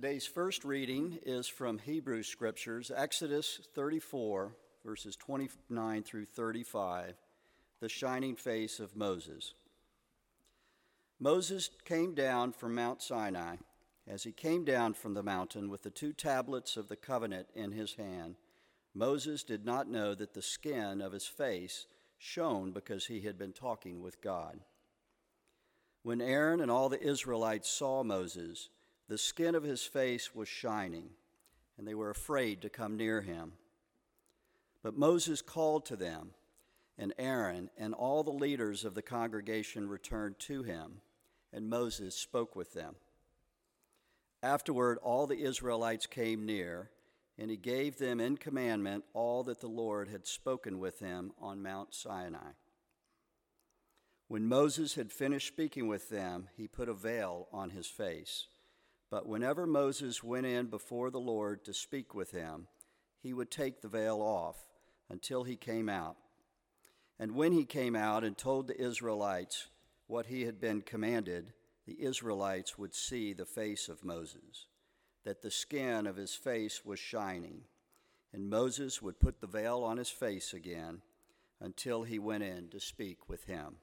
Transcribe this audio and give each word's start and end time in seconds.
Today's 0.00 0.26
first 0.26 0.64
reading 0.64 1.18
is 1.26 1.48
from 1.48 1.78
Hebrew 1.78 2.22
Scriptures, 2.22 2.92
Exodus 2.94 3.58
34, 3.74 4.54
verses 4.84 5.16
29 5.16 6.04
through 6.04 6.24
35, 6.24 7.14
the 7.80 7.88
shining 7.88 8.36
face 8.36 8.78
of 8.78 8.94
Moses. 8.94 9.54
Moses 11.18 11.70
came 11.84 12.14
down 12.14 12.52
from 12.52 12.76
Mount 12.76 13.02
Sinai. 13.02 13.56
As 14.06 14.22
he 14.22 14.30
came 14.30 14.64
down 14.64 14.94
from 14.94 15.14
the 15.14 15.22
mountain 15.24 15.68
with 15.68 15.82
the 15.82 15.90
two 15.90 16.12
tablets 16.12 16.76
of 16.76 16.86
the 16.86 16.94
covenant 16.94 17.48
in 17.56 17.72
his 17.72 17.94
hand, 17.94 18.36
Moses 18.94 19.42
did 19.42 19.64
not 19.64 19.90
know 19.90 20.14
that 20.14 20.32
the 20.32 20.42
skin 20.42 21.00
of 21.00 21.10
his 21.10 21.26
face 21.26 21.88
shone 22.18 22.70
because 22.70 23.06
he 23.06 23.22
had 23.22 23.36
been 23.36 23.52
talking 23.52 24.00
with 24.00 24.22
God. 24.22 24.60
When 26.04 26.20
Aaron 26.20 26.60
and 26.60 26.70
all 26.70 26.88
the 26.88 27.02
Israelites 27.02 27.68
saw 27.68 28.04
Moses, 28.04 28.68
the 29.08 29.18
skin 29.18 29.54
of 29.54 29.62
his 29.62 29.82
face 29.82 30.34
was 30.34 30.48
shining, 30.48 31.10
and 31.76 31.86
they 31.86 31.94
were 31.94 32.10
afraid 32.10 32.60
to 32.62 32.68
come 32.68 32.96
near 32.96 33.22
him. 33.22 33.52
But 34.82 34.98
Moses 34.98 35.42
called 35.42 35.86
to 35.86 35.96
them, 35.96 36.30
and 36.98 37.14
Aaron 37.18 37.70
and 37.78 37.94
all 37.94 38.22
the 38.22 38.30
leaders 38.30 38.84
of 38.84 38.94
the 38.94 39.02
congregation 39.02 39.88
returned 39.88 40.38
to 40.40 40.62
him, 40.62 41.00
and 41.52 41.70
Moses 41.70 42.14
spoke 42.14 42.54
with 42.54 42.74
them. 42.74 42.96
Afterward, 44.42 44.98
all 44.98 45.26
the 45.26 45.42
Israelites 45.42 46.06
came 46.06 46.44
near, 46.44 46.90
and 47.38 47.50
he 47.50 47.56
gave 47.56 47.98
them 47.98 48.20
in 48.20 48.36
commandment 48.36 49.04
all 49.14 49.42
that 49.44 49.60
the 49.60 49.68
Lord 49.68 50.08
had 50.08 50.26
spoken 50.26 50.78
with 50.78 50.98
him 50.98 51.32
on 51.40 51.62
Mount 51.62 51.94
Sinai. 51.94 52.52
When 54.26 54.46
Moses 54.46 54.94
had 54.96 55.10
finished 55.10 55.48
speaking 55.48 55.88
with 55.88 56.10
them, 56.10 56.48
he 56.56 56.68
put 56.68 56.88
a 56.88 56.94
veil 56.94 57.48
on 57.52 57.70
his 57.70 57.86
face. 57.86 58.46
But 59.10 59.26
whenever 59.26 59.66
Moses 59.66 60.22
went 60.22 60.46
in 60.46 60.66
before 60.66 61.10
the 61.10 61.20
Lord 61.20 61.64
to 61.64 61.72
speak 61.72 62.14
with 62.14 62.30
him, 62.30 62.66
he 63.22 63.32
would 63.32 63.50
take 63.50 63.80
the 63.80 63.88
veil 63.88 64.20
off 64.20 64.56
until 65.08 65.44
he 65.44 65.56
came 65.56 65.88
out. 65.88 66.16
And 67.18 67.32
when 67.32 67.52
he 67.52 67.64
came 67.64 67.96
out 67.96 68.22
and 68.22 68.36
told 68.36 68.66
the 68.66 68.80
Israelites 68.80 69.68
what 70.06 70.26
he 70.26 70.44
had 70.44 70.60
been 70.60 70.82
commanded, 70.82 71.52
the 71.86 72.02
Israelites 72.02 72.78
would 72.78 72.94
see 72.94 73.32
the 73.32 73.46
face 73.46 73.88
of 73.88 74.04
Moses, 74.04 74.66
that 75.24 75.42
the 75.42 75.50
skin 75.50 76.06
of 76.06 76.16
his 76.16 76.34
face 76.34 76.84
was 76.84 76.98
shining. 76.98 77.62
And 78.32 78.50
Moses 78.50 79.00
would 79.00 79.18
put 79.18 79.40
the 79.40 79.46
veil 79.46 79.82
on 79.82 79.96
his 79.96 80.10
face 80.10 80.52
again 80.52 81.00
until 81.60 82.02
he 82.02 82.18
went 82.18 82.44
in 82.44 82.68
to 82.68 82.78
speak 82.78 83.28
with 83.28 83.44
him. 83.44 83.76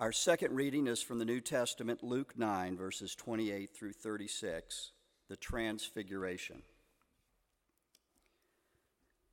Our 0.00 0.10
second 0.10 0.56
reading 0.56 0.88
is 0.88 1.02
from 1.02 1.20
the 1.20 1.24
New 1.24 1.40
Testament, 1.40 2.02
Luke 2.02 2.36
9, 2.36 2.76
verses 2.76 3.14
28 3.14 3.70
through 3.72 3.92
36, 3.92 4.90
the 5.28 5.36
Transfiguration. 5.36 6.62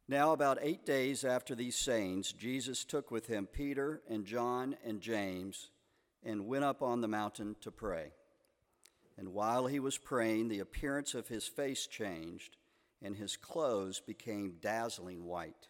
Now, 0.07 0.33
about 0.33 0.59
eight 0.61 0.85
days 0.85 1.25
after 1.25 1.55
these 1.55 1.75
sayings, 1.75 2.31
Jesus 2.31 2.85
took 2.85 3.09
with 3.09 3.25
him 3.25 3.47
Peter 3.47 4.03
and 4.07 4.23
John 4.23 4.75
and 4.85 5.01
James 5.01 5.71
and 6.23 6.45
went 6.45 6.63
up 6.63 6.83
on 6.83 7.01
the 7.01 7.07
mountain 7.07 7.55
to 7.61 7.71
pray. 7.71 8.11
And 9.17 9.33
while 9.33 9.65
he 9.65 9.79
was 9.79 9.97
praying, 9.97 10.49
the 10.49 10.59
appearance 10.59 11.15
of 11.15 11.27
his 11.27 11.47
face 11.47 11.87
changed, 11.87 12.57
and 13.01 13.15
his 13.15 13.35
clothes 13.35 13.99
became 13.99 14.57
dazzling 14.61 15.25
white. 15.25 15.69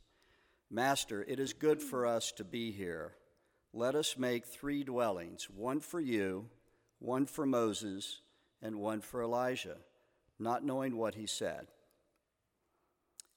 Master, 0.73 1.25
it 1.27 1.37
is 1.37 1.51
good 1.51 1.79
mm. 1.79 1.83
for 1.83 2.05
us 2.05 2.31
to 2.33 2.45
be 2.45 2.71
here. 2.71 3.13
Let 3.73 3.93
us 3.93 4.17
make 4.17 4.45
three 4.45 4.83
dwellings 4.85 5.49
one 5.49 5.81
for 5.81 5.99
you, 5.99 6.49
one 6.99 7.25
for 7.25 7.45
Moses, 7.45 8.21
and 8.61 8.77
one 8.77 9.01
for 9.01 9.21
Elijah, 9.21 9.77
not 10.39 10.63
knowing 10.63 10.95
what 10.95 11.15
he 11.15 11.27
said. 11.27 11.67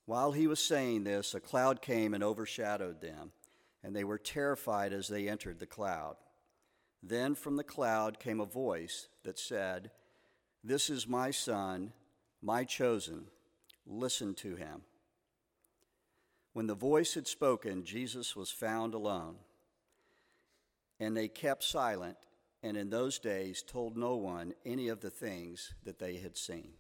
While 0.07 0.33
he 0.33 0.47
was 0.47 0.61
saying 0.61 1.05
this, 1.05 1.35
a 1.35 1.41
cloud 1.41 1.83
came 1.83 2.15
and 2.15 2.23
overshadowed 2.23 3.01
them, 3.01 3.33
and 3.83 3.97
they 3.97 4.05
were 4.05 4.19
terrified 4.19 4.93
as 4.93 5.09
they 5.09 5.29
entered 5.29 5.59
the 5.59 5.67
cloud. 5.67 6.17
Then 7.03 7.35
from 7.35 7.57
the 7.57 7.65
cloud 7.65 8.21
came 8.21 8.39
a 8.39 8.47
voice 8.47 9.09
that 9.25 9.39
said, 9.39 9.91
This 10.63 10.89
is 10.89 11.09
my 11.09 11.31
son, 11.33 11.93
my 12.41 12.65
chosen. 12.65 13.27
Listen 13.87 14.35
to 14.35 14.57
him. 14.57 14.83
When 16.55 16.69
the 16.69 16.75
voice 16.75 17.15
had 17.15 17.27
spoken, 17.27 17.85
Jesus 17.85 18.35
was 18.35 18.51
found 18.51 18.95
alone. 18.95 19.37
And 21.01 21.17
they 21.17 21.27
kept 21.27 21.65
silent, 21.65 22.17
and 22.63 22.77
in 22.77 22.91
those 22.91 23.19
days 23.19 23.63
told 23.63 23.97
no 23.97 24.15
one 24.15 24.55
any 24.65 24.89
of 24.89 25.01
the 25.01 25.11
things 25.11 25.75
that 25.83 25.99
they 25.99 26.17
had 26.17 26.37
seen. 26.37 26.75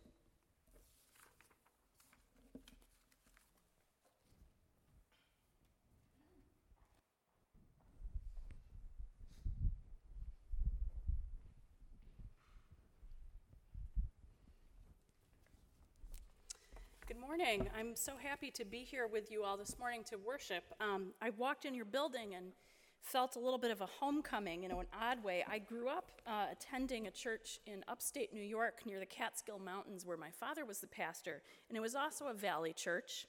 Morning. 17.26 17.66
I'm 17.78 17.96
so 17.96 18.12
happy 18.22 18.50
to 18.50 18.66
be 18.66 18.80
here 18.80 19.06
with 19.06 19.30
you 19.30 19.44
all 19.44 19.56
this 19.56 19.78
morning 19.78 20.04
to 20.10 20.18
worship. 20.18 20.62
Um, 20.78 21.14
I 21.22 21.30
walked 21.30 21.64
in 21.64 21.74
your 21.74 21.86
building 21.86 22.34
and 22.34 22.52
felt 23.00 23.36
a 23.36 23.38
little 23.38 23.58
bit 23.58 23.70
of 23.70 23.80
a 23.80 23.86
homecoming 23.86 24.64
in 24.64 24.70
an 24.70 24.84
odd 24.92 25.24
way. 25.24 25.42
I 25.48 25.58
grew 25.58 25.88
up 25.88 26.10
uh, 26.26 26.46
attending 26.52 27.06
a 27.06 27.10
church 27.10 27.60
in 27.66 27.82
upstate 27.88 28.34
New 28.34 28.42
York 28.42 28.80
near 28.84 29.00
the 29.00 29.06
Catskill 29.06 29.58
Mountains 29.58 30.04
where 30.04 30.18
my 30.18 30.30
father 30.30 30.66
was 30.66 30.80
the 30.80 30.86
pastor, 30.86 31.40
and 31.70 31.78
it 31.78 31.80
was 31.80 31.94
also 31.94 32.26
a 32.26 32.34
valley 32.34 32.74
church. 32.74 33.26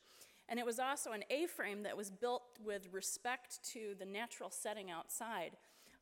And 0.50 0.60
it 0.60 0.66
was 0.66 0.78
also 0.78 1.14
an 1.14 1.24
A 1.30 1.46
frame 1.48 1.84
that 1.84 1.96
was 1.96 2.12
built 2.12 2.44
with 2.64 2.90
respect 2.92 3.64
to 3.72 3.96
the 3.98 4.06
natural 4.06 4.50
setting 4.50 4.92
outside. 4.92 5.52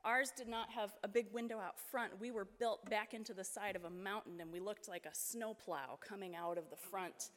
Ours 0.03 0.33
did 0.35 0.47
not 0.47 0.71
have 0.71 0.93
a 1.03 1.07
big 1.07 1.27
window 1.31 1.59
out 1.59 1.79
front. 1.79 2.19
We 2.19 2.31
were 2.31 2.47
built 2.59 2.89
back 2.89 3.13
into 3.13 3.35
the 3.35 3.43
side 3.43 3.75
of 3.75 3.85
a 3.85 3.89
mountain, 3.91 4.41
and 4.41 4.51
we 4.51 4.59
looked 4.59 4.89
like 4.89 5.05
a 5.05 5.13
snowplow 5.13 5.99
coming 6.01 6.35
out 6.35 6.57
of 6.57 6.71
the 6.71 6.75
front 6.75 7.29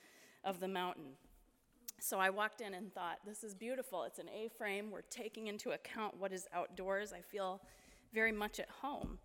of 0.46 0.60
the 0.60 0.68
mountain. 0.68 1.16
So 1.98 2.18
I 2.18 2.30
walked 2.30 2.60
in 2.60 2.72
and 2.72 2.92
thought, 2.94 3.18
this 3.26 3.42
is 3.42 3.54
beautiful. 3.54 4.04
It's 4.04 4.18
an 4.18 4.28
A 4.28 4.48
frame. 4.48 4.90
We're 4.90 5.02
taking 5.10 5.48
into 5.48 5.72
account 5.72 6.18
what 6.18 6.32
is 6.32 6.46
outdoors. 6.54 7.12
I 7.12 7.20
feel 7.20 7.60
very 8.14 8.32
much 8.32 8.60
at 8.60 8.68
home. 8.70 9.18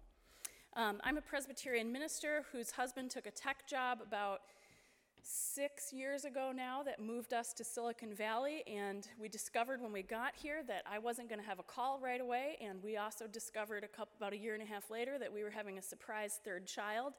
Um, 0.76 1.00
I'm 1.04 1.18
a 1.18 1.22
Presbyterian 1.22 1.92
minister 1.92 2.46
whose 2.52 2.72
husband 2.72 3.12
took 3.12 3.28
a 3.28 3.32
tech 3.32 3.68
job 3.68 4.00
about 4.06 4.42
six 5.22 5.94
years 5.94 6.26
ago 6.26 6.52
now 6.56 6.82
that 6.82 7.00
moved 7.00 7.34
us 7.34 7.53
to 7.53 7.64
Silicon 7.64 8.14
Valley. 8.16 8.64
And 8.66 9.08
we 9.20 9.30
discovered 9.30 9.82
when 9.82 9.92
we 9.92 10.02
got 10.02 10.34
here 10.36 10.64
that 10.68 10.84
I 10.90 10.98
wasn't 10.98 11.30
going 11.30 11.42
to 11.42 11.48
have 11.48 11.59
a 11.59 11.64
call 11.64 12.00
right 12.00 12.22
away. 12.22 12.58
And 12.62 12.82
we 12.82 12.98
also 12.98 13.28
discovered 13.28 13.84
a 13.84 13.88
couple, 13.88 14.14
about 14.18 14.34
a 14.34 14.38
year 14.38 14.53
and 14.53 14.64
a 14.64 14.66
half 14.66 14.90
later 14.90 15.20
that 15.20 15.32
we 15.32 15.44
were 15.44 15.52
having 15.52 15.78
a 15.78 15.82
surprise 15.82 16.40
third 16.44 16.66
child. 16.66 17.14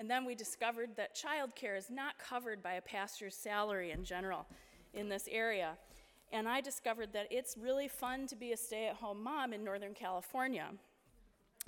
And 0.00 0.10
then 0.10 0.24
we 0.24 0.34
discovered 0.34 0.96
that 0.96 1.14
childcare 1.14 1.76
is 1.76 1.90
not 1.90 2.18
covered 2.18 2.62
by 2.62 2.72
a 2.72 2.80
pastor's 2.80 3.34
salary 3.34 3.90
in 3.90 4.02
general 4.02 4.46
in 4.94 5.10
this 5.10 5.28
area. 5.30 5.72
And 6.32 6.48
I 6.48 6.62
discovered 6.62 7.12
that 7.12 7.26
it's 7.30 7.58
really 7.58 7.86
fun 7.86 8.26
to 8.28 8.34
be 8.34 8.52
a 8.52 8.56
stay 8.56 8.88
at 8.88 8.94
home 8.94 9.22
mom 9.22 9.52
in 9.52 9.62
Northern 9.62 9.92
California, 9.92 10.68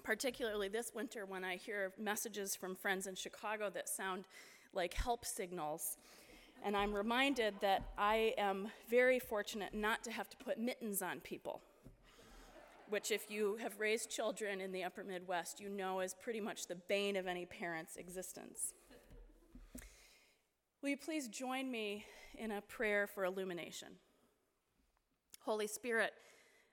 particularly 0.02 0.68
this 0.68 0.92
winter 0.94 1.26
when 1.26 1.44
I 1.44 1.56
hear 1.56 1.92
messages 1.98 2.56
from 2.56 2.74
friends 2.74 3.06
in 3.06 3.16
Chicago 3.16 3.68
that 3.68 3.86
sound 3.86 4.24
like 4.72 4.94
help 4.94 5.26
signals. 5.26 5.98
And 6.64 6.74
I'm 6.74 6.94
reminded 6.94 7.56
that 7.60 7.82
I 7.98 8.32
am 8.38 8.68
very 8.88 9.18
fortunate 9.18 9.74
not 9.74 10.02
to 10.04 10.10
have 10.10 10.30
to 10.30 10.38
put 10.38 10.58
mittens 10.58 11.02
on 11.02 11.20
people 11.20 11.60
which, 12.92 13.10
if 13.10 13.30
you 13.30 13.56
have 13.56 13.80
raised 13.80 14.10
children 14.10 14.60
in 14.60 14.70
the 14.70 14.84
upper 14.84 15.02
Midwest, 15.02 15.58
you 15.60 15.70
know 15.70 16.00
is 16.00 16.14
pretty 16.14 16.42
much 16.42 16.66
the 16.66 16.74
bane 16.74 17.16
of 17.16 17.26
any 17.26 17.46
parent's 17.46 17.96
existence. 17.96 18.74
Will 20.82 20.90
you 20.90 20.98
please 20.98 21.26
join 21.26 21.70
me 21.70 22.04
in 22.36 22.50
a 22.50 22.60
prayer 22.60 23.06
for 23.06 23.24
illumination? 23.24 23.88
Holy 25.40 25.66
Spirit, 25.66 26.12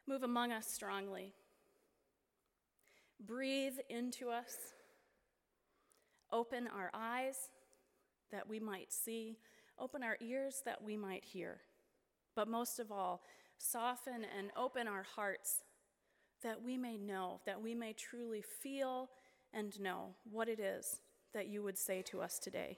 move 0.07 0.23
among 0.23 0.51
us 0.51 0.67
strongly. 0.67 1.31
Breathe 3.25 3.77
into 3.89 4.29
us. 4.29 4.73
Open 6.33 6.67
our 6.67 6.91
eyes 6.93 7.47
that 8.29 8.49
we 8.49 8.59
might 8.59 8.91
see, 8.91 9.37
open 9.79 10.03
our 10.03 10.17
ears 10.19 10.63
that 10.65 10.83
we 10.83 10.97
might 10.97 11.23
hear. 11.23 11.61
But 12.35 12.49
most 12.49 12.77
of 12.77 12.91
all, 12.91 13.23
soften 13.57 14.25
and 14.37 14.49
open 14.57 14.85
our 14.85 15.03
hearts 15.15 15.63
that 16.43 16.61
we 16.63 16.77
may 16.77 16.97
know, 16.97 17.41
that 17.45 17.61
we 17.61 17.75
may 17.75 17.93
truly 17.93 18.41
feel 18.41 19.09
and 19.53 19.79
know 19.79 20.15
what 20.31 20.47
it 20.47 20.59
is 20.59 21.01
that 21.33 21.47
you 21.47 21.61
would 21.63 21.77
say 21.77 22.01
to 22.01 22.21
us 22.21 22.39
today. 22.39 22.77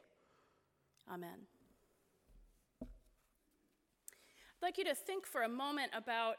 Amen. 1.12 1.48
I'd 2.81 2.88
like 4.62 4.78
you 4.78 4.86
to 4.86 4.96
think 4.96 5.25
for 5.25 5.44
a 5.44 5.50
moment 5.50 5.92
about 5.96 6.36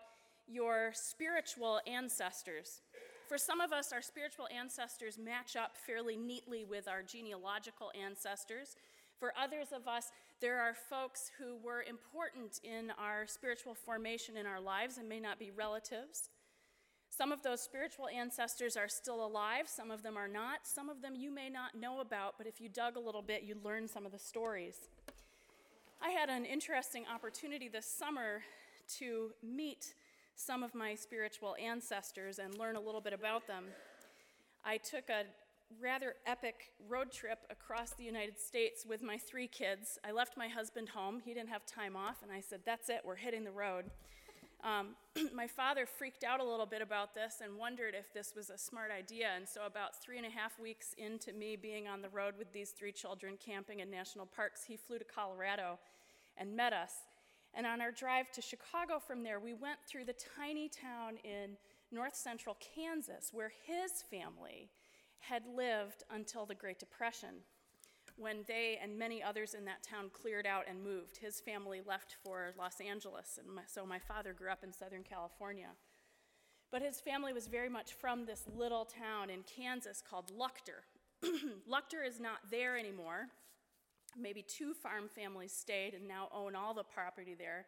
your 0.46 0.90
spiritual 0.94 1.80
ancestors. 1.86 2.82
For 3.28 3.38
some 3.38 3.60
of 3.60 3.72
us, 3.72 3.92
our 3.92 4.02
spiritual 4.02 4.46
ancestors 4.54 5.18
match 5.18 5.56
up 5.56 5.76
fairly 5.76 6.16
neatly 6.16 6.64
with 6.64 6.86
our 6.88 7.02
genealogical 7.02 7.90
ancestors. 8.00 8.76
For 9.18 9.32
others 9.40 9.68
of 9.72 9.88
us, 9.88 10.10
there 10.40 10.60
are 10.60 10.74
folks 10.74 11.30
who 11.38 11.56
were 11.64 11.82
important 11.82 12.60
in 12.62 12.92
our 12.98 13.26
spiritual 13.26 13.74
formation 13.74 14.36
in 14.36 14.46
our 14.46 14.60
lives 14.60 14.98
and 14.98 15.08
may 15.08 15.20
not 15.20 15.38
be 15.38 15.50
relatives. 15.50 16.28
Some 17.14 17.30
of 17.30 17.42
those 17.42 17.60
spiritual 17.60 18.08
ancestors 18.08 18.74
are 18.74 18.88
still 18.88 19.22
alive, 19.22 19.68
some 19.68 19.90
of 19.90 20.02
them 20.02 20.16
are 20.16 20.26
not. 20.26 20.60
Some 20.62 20.88
of 20.88 21.02
them 21.02 21.14
you 21.14 21.30
may 21.30 21.50
not 21.50 21.74
know 21.74 22.00
about, 22.00 22.36
but 22.38 22.46
if 22.46 22.58
you 22.58 22.70
dug 22.70 22.96
a 22.96 23.00
little 23.00 23.20
bit, 23.20 23.42
you'd 23.42 23.62
learn 23.62 23.86
some 23.86 24.06
of 24.06 24.12
the 24.12 24.18
stories. 24.18 24.88
I 26.00 26.08
had 26.08 26.30
an 26.30 26.46
interesting 26.46 27.04
opportunity 27.14 27.68
this 27.68 27.84
summer 27.84 28.40
to 28.96 29.32
meet 29.42 29.92
some 30.36 30.62
of 30.62 30.74
my 30.74 30.94
spiritual 30.94 31.54
ancestors 31.62 32.38
and 32.38 32.56
learn 32.56 32.76
a 32.76 32.80
little 32.80 33.02
bit 33.02 33.12
about 33.12 33.46
them. 33.46 33.66
I 34.64 34.78
took 34.78 35.10
a 35.10 35.24
rather 35.82 36.14
epic 36.26 36.72
road 36.88 37.12
trip 37.12 37.40
across 37.50 37.92
the 37.92 38.04
United 38.04 38.40
States 38.40 38.86
with 38.88 39.02
my 39.02 39.18
three 39.18 39.48
kids. 39.48 39.98
I 40.02 40.12
left 40.12 40.38
my 40.38 40.48
husband 40.48 40.88
home. 40.88 41.20
He 41.22 41.34
didn't 41.34 41.50
have 41.50 41.66
time 41.66 41.94
off, 41.94 42.22
and 42.22 42.32
I 42.32 42.40
said, 42.40 42.60
That's 42.64 42.88
it, 42.88 43.02
we're 43.04 43.16
hitting 43.16 43.44
the 43.44 43.50
road. 43.50 43.90
Um, 44.62 44.94
my 45.34 45.46
father 45.46 45.86
freaked 45.86 46.24
out 46.24 46.40
a 46.40 46.44
little 46.44 46.66
bit 46.66 46.82
about 46.82 47.14
this 47.14 47.36
and 47.42 47.56
wondered 47.56 47.94
if 47.98 48.12
this 48.12 48.34
was 48.36 48.50
a 48.50 48.58
smart 48.58 48.90
idea. 48.90 49.28
And 49.34 49.48
so, 49.48 49.66
about 49.66 50.00
three 50.02 50.18
and 50.18 50.26
a 50.26 50.30
half 50.30 50.58
weeks 50.58 50.94
into 50.96 51.32
me 51.32 51.56
being 51.56 51.88
on 51.88 52.02
the 52.02 52.08
road 52.08 52.34
with 52.38 52.52
these 52.52 52.70
three 52.70 52.92
children 52.92 53.36
camping 53.44 53.80
in 53.80 53.90
national 53.90 54.26
parks, 54.26 54.64
he 54.64 54.76
flew 54.76 54.98
to 54.98 55.04
Colorado 55.04 55.78
and 56.36 56.56
met 56.56 56.72
us. 56.72 56.92
And 57.54 57.66
on 57.66 57.80
our 57.80 57.90
drive 57.90 58.30
to 58.32 58.40
Chicago 58.40 58.98
from 58.98 59.22
there, 59.22 59.38
we 59.38 59.52
went 59.52 59.78
through 59.86 60.04
the 60.04 60.14
tiny 60.36 60.68
town 60.68 61.18
in 61.24 61.56
north 61.90 62.14
central 62.14 62.56
Kansas 62.74 63.30
where 63.32 63.52
his 63.66 64.02
family 64.10 64.70
had 65.18 65.42
lived 65.46 66.02
until 66.10 66.46
the 66.46 66.54
Great 66.54 66.78
Depression 66.78 67.42
when 68.16 68.44
they 68.46 68.78
and 68.82 68.98
many 68.98 69.22
others 69.22 69.54
in 69.54 69.64
that 69.64 69.82
town 69.82 70.10
cleared 70.12 70.46
out 70.46 70.64
and 70.68 70.82
moved. 70.82 71.18
His 71.18 71.40
family 71.40 71.80
left 71.86 72.16
for 72.24 72.52
Los 72.58 72.80
Angeles, 72.80 73.38
and 73.38 73.54
my, 73.54 73.62
so 73.66 73.84
my 73.86 73.98
father 73.98 74.32
grew 74.32 74.50
up 74.50 74.64
in 74.64 74.72
Southern 74.72 75.02
California. 75.02 75.68
But 76.70 76.82
his 76.82 77.00
family 77.00 77.32
was 77.32 77.48
very 77.48 77.68
much 77.68 77.92
from 77.92 78.24
this 78.24 78.44
little 78.56 78.86
town 78.86 79.28
in 79.28 79.42
Kansas 79.42 80.02
called 80.08 80.32
Luctor. 80.36 80.84
Luctor 81.68 82.02
is 82.06 82.18
not 82.18 82.38
there 82.50 82.78
anymore. 82.78 83.28
Maybe 84.18 84.42
two 84.42 84.74
farm 84.74 85.08
families 85.14 85.52
stayed 85.52 85.94
and 85.94 86.08
now 86.08 86.28
own 86.34 86.54
all 86.54 86.74
the 86.74 86.82
property 86.82 87.34
there. 87.34 87.66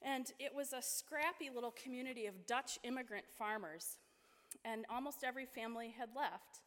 And 0.00 0.30
it 0.38 0.54
was 0.54 0.72
a 0.72 0.80
scrappy 0.80 1.50
little 1.52 1.74
community 1.82 2.26
of 2.26 2.46
Dutch 2.46 2.78
immigrant 2.84 3.24
farmers, 3.36 3.98
and 4.64 4.86
almost 4.88 5.24
every 5.24 5.46
family 5.46 5.94
had 5.98 6.10
left. 6.14 6.60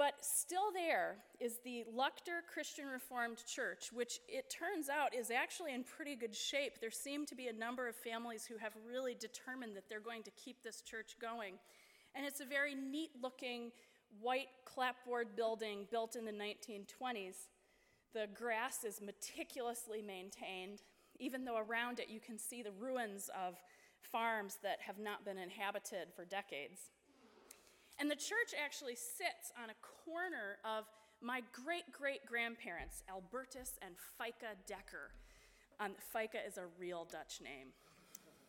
But 0.00 0.14
still 0.24 0.72
there 0.72 1.16
is 1.40 1.58
the 1.62 1.84
Luctor 1.94 2.40
Christian 2.50 2.86
Reformed 2.86 3.44
Church, 3.44 3.92
which 3.92 4.18
it 4.28 4.48
turns 4.48 4.88
out 4.88 5.14
is 5.14 5.30
actually 5.30 5.74
in 5.74 5.84
pretty 5.84 6.16
good 6.16 6.34
shape. 6.34 6.80
There 6.80 6.90
seem 6.90 7.26
to 7.26 7.34
be 7.34 7.48
a 7.48 7.52
number 7.52 7.86
of 7.86 7.94
families 7.94 8.46
who 8.46 8.56
have 8.56 8.72
really 8.90 9.14
determined 9.14 9.76
that 9.76 9.90
they're 9.90 10.00
going 10.00 10.22
to 10.22 10.30
keep 10.30 10.62
this 10.62 10.80
church 10.80 11.16
going. 11.20 11.56
And 12.14 12.24
it's 12.24 12.40
a 12.40 12.46
very 12.46 12.74
neat 12.74 13.10
looking 13.22 13.72
white 14.22 14.48
clapboard 14.64 15.36
building 15.36 15.86
built 15.90 16.16
in 16.16 16.24
the 16.24 16.32
1920s. 16.32 17.48
The 18.14 18.26
grass 18.32 18.84
is 18.84 19.02
meticulously 19.02 20.00
maintained, 20.00 20.80
even 21.18 21.44
though 21.44 21.58
around 21.58 22.00
it 22.00 22.08
you 22.08 22.20
can 22.20 22.38
see 22.38 22.62
the 22.62 22.72
ruins 22.72 23.28
of 23.38 23.60
farms 24.00 24.56
that 24.62 24.78
have 24.80 24.98
not 24.98 25.26
been 25.26 25.36
inhabited 25.36 26.08
for 26.16 26.24
decades. 26.24 26.88
And 28.00 28.10
the 28.10 28.16
church 28.16 28.56
actually 28.56 28.96
sits 28.96 29.52
on 29.62 29.68
a 29.68 29.76
corner 30.08 30.56
of 30.64 30.84
my 31.20 31.42
great 31.52 31.84
great 31.92 32.24
grandparents, 32.24 33.04
Albertus 33.10 33.78
and 33.82 33.94
Fika 34.16 34.56
Decker. 34.66 35.12
Um, 35.78 35.92
Fika 36.12 36.38
is 36.46 36.56
a 36.56 36.64
real 36.78 37.06
Dutch 37.12 37.40
name. 37.44 37.68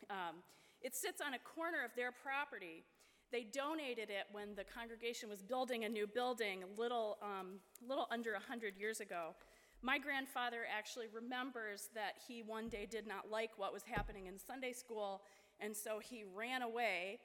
Um, 0.10 0.40
it 0.82 0.96
sits 0.96 1.20
on 1.20 1.34
a 1.34 1.40
corner 1.40 1.84
of 1.84 1.92
their 1.98 2.14
property. 2.14 2.86
They 3.32 3.44
donated 3.44 4.10
it 4.10 4.28
when 4.32 4.56
the 4.56 4.64
congregation 4.64 5.30
was 5.30 5.42
building 5.42 5.84
a 5.84 5.90
new 5.90 6.08
building, 6.08 6.64
a 6.64 6.80
little, 6.82 7.18
um, 7.22 7.60
little 7.86 8.08
under 8.10 8.32
100 8.34 8.78
years 8.78 9.00
ago. 9.00 9.36
My 9.82 9.98
grandfather 9.98 10.64
actually 10.70 11.08
remembers 11.14 11.90
that 11.94 12.16
he 12.28 12.42
one 12.42 12.70
day 12.70 12.88
did 12.90 13.08
not 13.08 13.30
like 13.30 13.52
what 13.58 13.74
was 13.74 13.84
happening 13.84 14.28
in 14.28 14.38
Sunday 14.38 14.74
school, 14.74 15.22
and 15.60 15.76
so 15.76 16.00
he 16.00 16.24
ran 16.36 16.62
away 16.62 17.20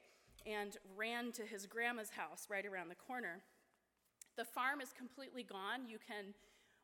and 0.46 0.76
ran 0.96 1.32
to 1.32 1.42
his 1.42 1.66
grandma's 1.66 2.10
house 2.10 2.46
right 2.50 2.64
around 2.64 2.88
the 2.88 2.94
corner. 2.94 3.42
The 4.36 4.44
farm 4.44 4.80
is 4.80 4.92
completely 4.92 5.42
gone. 5.42 5.88
You 5.88 5.98
can 5.98 6.34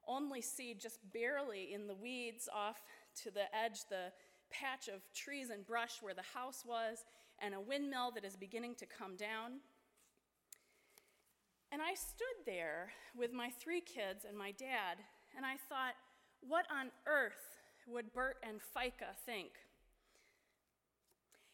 only 0.06 0.40
see 0.40 0.74
just 0.74 0.98
barely 1.12 1.72
in 1.72 1.86
the 1.86 1.94
weeds 1.94 2.48
off 2.52 2.82
to 3.22 3.30
the 3.30 3.54
edge 3.54 3.80
the 3.88 4.12
patch 4.50 4.88
of 4.88 5.00
trees 5.14 5.50
and 5.50 5.66
brush 5.66 6.02
where 6.02 6.14
the 6.14 6.22
house 6.34 6.64
was, 6.66 7.04
and 7.38 7.54
a 7.54 7.60
windmill 7.60 8.10
that 8.14 8.24
is 8.24 8.36
beginning 8.36 8.74
to 8.76 8.86
come 8.86 9.16
down. 9.16 9.60
And 11.70 11.80
I 11.80 11.94
stood 11.94 12.44
there 12.44 12.92
with 13.16 13.32
my 13.32 13.48
three 13.48 13.80
kids 13.80 14.26
and 14.28 14.36
my 14.36 14.50
dad, 14.52 14.98
and 15.36 15.46
I 15.46 15.56
thought, 15.68 15.94
what 16.46 16.66
on 16.70 16.90
earth 17.06 17.56
would 17.86 18.12
Bert 18.12 18.36
and 18.46 18.60
Fika 18.60 19.14
think? 19.24 19.52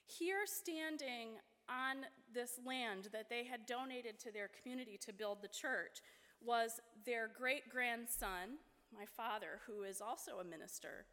Here, 0.06 0.44
standing 0.46 1.37
on 1.68 2.06
this 2.32 2.58
land 2.64 3.08
that 3.12 3.28
they 3.30 3.44
had 3.44 3.66
donated 3.66 4.18
to 4.20 4.32
their 4.32 4.48
community 4.48 4.98
to 4.98 5.12
build 5.12 5.42
the 5.42 5.48
church 5.48 6.00
was 6.44 6.80
their 7.04 7.28
great 7.28 7.68
grandson, 7.68 8.58
my 8.94 9.04
father, 9.04 9.60
who 9.66 9.82
is 9.82 10.00
also 10.00 10.38
a 10.40 10.44
minister. 10.44 11.06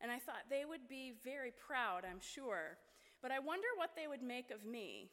And 0.00 0.10
I 0.10 0.18
thought 0.18 0.50
they 0.50 0.64
would 0.64 0.88
be 0.88 1.12
very 1.24 1.52
proud, 1.52 2.02
I'm 2.08 2.20
sure. 2.20 2.78
But 3.20 3.30
I 3.30 3.38
wonder 3.38 3.68
what 3.76 3.90
they 3.96 4.08
would 4.08 4.22
make 4.22 4.50
of 4.50 4.64
me. 4.64 5.10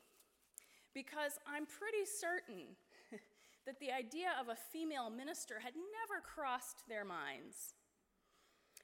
Because 0.94 1.38
I'm 1.46 1.68
pretty 1.68 2.06
certain 2.06 2.74
that 3.66 3.80
the 3.80 3.92
idea 3.92 4.30
of 4.40 4.50
a 4.50 4.58
female 4.74 5.10
minister 5.10 5.60
had 5.60 5.74
never 5.76 6.22
crossed 6.22 6.88
their 6.90 7.06
minds. 7.06 7.76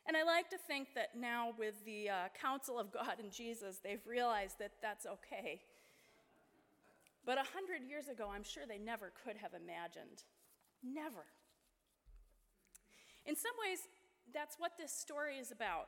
And 0.07 0.15
I 0.15 0.23
like 0.23 0.51
to 0.51 0.57
think 0.57 0.89
that 0.93 1.17
now, 1.17 1.53
with 1.57 1.83
the 1.83 2.09
uh, 2.09 2.13
counsel 2.39 2.77
of 2.77 2.91
God 2.91 3.15
and 3.17 3.31
Jesus, 3.31 3.79
they've 3.83 4.05
realized 4.05 4.59
that 4.59 4.73
that's 4.79 5.07
okay. 5.07 5.61
But 7.25 7.37
a 7.37 7.43
hundred 7.53 7.87
years 7.87 8.07
ago, 8.07 8.29
I'm 8.33 8.43
sure 8.43 8.63
they 8.67 8.77
never 8.77 9.11
could 9.23 9.37
have 9.37 9.53
imagined. 9.53 10.23
Never. 10.83 11.25
In 13.25 13.35
some 13.35 13.53
ways, 13.67 13.79
that's 14.33 14.55
what 14.59 14.77
this 14.77 14.91
story 14.91 15.37
is 15.37 15.51
about. 15.51 15.87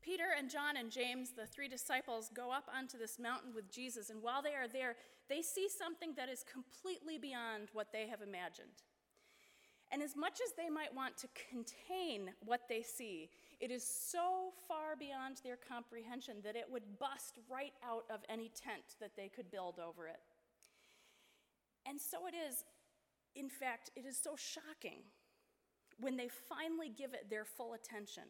Peter 0.00 0.26
and 0.38 0.48
John 0.48 0.76
and 0.76 0.90
James, 0.90 1.30
the 1.36 1.46
three 1.46 1.68
disciples, 1.68 2.30
go 2.32 2.52
up 2.52 2.68
onto 2.74 2.96
this 2.96 3.18
mountain 3.18 3.52
with 3.52 3.70
Jesus, 3.70 4.10
and 4.10 4.22
while 4.22 4.42
they 4.42 4.54
are 4.54 4.68
there, 4.68 4.94
they 5.28 5.42
see 5.42 5.68
something 5.68 6.14
that 6.16 6.28
is 6.28 6.44
completely 6.50 7.18
beyond 7.18 7.68
what 7.72 7.92
they 7.92 8.06
have 8.06 8.22
imagined. 8.22 8.84
And 9.90 10.02
as 10.02 10.16
much 10.16 10.38
as 10.44 10.52
they 10.56 10.68
might 10.68 10.94
want 10.94 11.16
to 11.18 11.28
contain 11.50 12.30
what 12.44 12.68
they 12.68 12.82
see, 12.82 13.30
it 13.60 13.70
is 13.70 13.84
so 13.84 14.52
far 14.68 14.94
beyond 14.96 15.40
their 15.42 15.56
comprehension 15.56 16.36
that 16.44 16.54
it 16.54 16.66
would 16.70 16.98
bust 16.98 17.38
right 17.50 17.72
out 17.84 18.04
of 18.10 18.20
any 18.28 18.50
tent 18.50 18.96
that 19.00 19.16
they 19.16 19.28
could 19.28 19.50
build 19.50 19.78
over 19.78 20.06
it. 20.06 20.20
And 21.86 22.00
so 22.00 22.26
it 22.26 22.34
is, 22.34 22.64
in 23.34 23.48
fact, 23.48 23.90
it 23.96 24.04
is 24.06 24.16
so 24.16 24.36
shocking 24.36 25.00
when 25.98 26.16
they 26.16 26.28
finally 26.28 26.88
give 26.88 27.14
it 27.14 27.26
their 27.30 27.44
full 27.44 27.74
attention. 27.74 28.24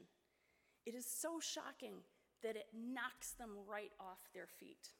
It 0.87 0.94
is 0.94 1.04
so 1.04 1.40
shocking 1.40 1.94
that 2.42 2.56
it 2.56 2.66
knocks 2.73 3.32
them 3.32 3.50
right 3.66 3.92
off 4.00 4.20
their 4.32 4.47
feet. 4.47 4.92